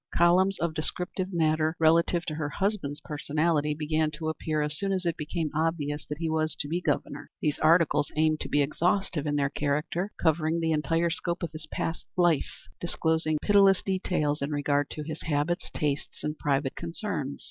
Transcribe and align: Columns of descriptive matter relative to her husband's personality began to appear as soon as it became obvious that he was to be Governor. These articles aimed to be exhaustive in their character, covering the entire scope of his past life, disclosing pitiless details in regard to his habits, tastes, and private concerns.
Columns 0.17 0.57
of 0.57 0.73
descriptive 0.73 1.31
matter 1.31 1.75
relative 1.79 2.25
to 2.25 2.33
her 2.33 2.49
husband's 2.49 2.99
personality 3.01 3.75
began 3.75 4.09
to 4.15 4.29
appear 4.29 4.63
as 4.63 4.75
soon 4.75 4.91
as 4.91 5.05
it 5.05 5.15
became 5.15 5.51
obvious 5.53 6.07
that 6.07 6.17
he 6.17 6.27
was 6.27 6.55
to 6.55 6.67
be 6.67 6.81
Governor. 6.81 7.29
These 7.39 7.59
articles 7.59 8.11
aimed 8.15 8.39
to 8.39 8.49
be 8.49 8.63
exhaustive 8.63 9.27
in 9.27 9.35
their 9.35 9.51
character, 9.51 10.11
covering 10.19 10.59
the 10.59 10.71
entire 10.71 11.11
scope 11.11 11.43
of 11.43 11.51
his 11.51 11.67
past 11.67 12.07
life, 12.17 12.63
disclosing 12.79 13.37
pitiless 13.43 13.83
details 13.83 14.41
in 14.41 14.49
regard 14.49 14.89
to 14.89 15.03
his 15.03 15.21
habits, 15.21 15.69
tastes, 15.71 16.23
and 16.23 16.35
private 16.35 16.75
concerns. 16.75 17.39